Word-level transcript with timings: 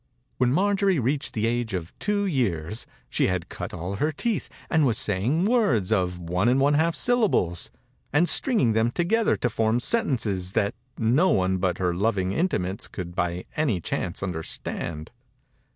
When 0.39 0.51
Marjorie 0.51 0.97
reached 0.97 1.35
the 1.35 1.45
age 1.45 1.75
of 1.75 1.93
two 1.99 2.25
years 2.25 2.87
she 3.07 3.27
had 3.27 3.49
cut 3.49 3.71
all 3.71 3.97
her 3.97 4.11
teeth 4.11 4.49
and 4.67 4.83
was 4.83 4.97
saying 4.97 5.45
words 5.45 5.91
of 5.91 6.17
one 6.17 6.49
and 6.49 6.59
one 6.59 6.73
half 6.73 6.95
syllables, 6.95 7.69
and 8.11 8.27
stringing 8.27 8.73
them 8.73 8.89
together 8.89 9.37
to 9.37 9.47
form 9.47 9.79
sentences 9.79 10.53
that 10.53 10.73
no 10.97 11.29
one 11.29 11.57
but 11.57 11.77
her 11.77 11.93
loving 11.93 12.31
intimates 12.31 12.87
could 12.87 13.13
by 13.13 13.45
any 13.55 13.79
chance 13.79 14.23
understand. 14.23 15.11